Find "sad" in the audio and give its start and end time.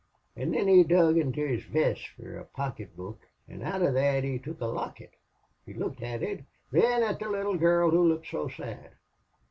8.47-8.93